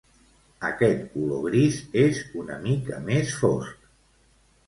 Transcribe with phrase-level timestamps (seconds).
[0.69, 3.87] Aquest color gris és una mica més fosc.